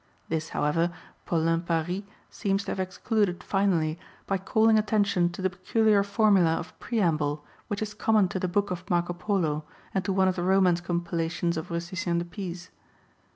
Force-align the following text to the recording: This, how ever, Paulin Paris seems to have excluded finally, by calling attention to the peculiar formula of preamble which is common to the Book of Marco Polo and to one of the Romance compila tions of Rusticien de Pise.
This, 0.29 0.49
how 0.49 0.63
ever, 0.63 0.91
Paulin 1.27 1.61
Paris 1.61 2.01
seems 2.31 2.63
to 2.63 2.71
have 2.71 2.79
excluded 2.79 3.43
finally, 3.43 3.99
by 4.25 4.39
calling 4.39 4.79
attention 4.79 5.29
to 5.33 5.43
the 5.43 5.49
peculiar 5.51 6.01
formula 6.01 6.55
of 6.55 6.73
preamble 6.79 7.45
which 7.67 7.83
is 7.83 7.93
common 7.93 8.27
to 8.29 8.39
the 8.39 8.47
Book 8.47 8.71
of 8.71 8.89
Marco 8.89 9.13
Polo 9.13 9.63
and 9.93 10.03
to 10.03 10.11
one 10.11 10.27
of 10.27 10.35
the 10.37 10.41
Romance 10.43 10.81
compila 10.81 11.29
tions 11.29 11.55
of 11.55 11.69
Rusticien 11.69 12.17
de 12.17 12.25
Pise. 12.25 12.71